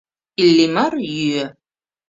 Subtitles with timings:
[0.45, 1.45] Иллимар йӱӧ.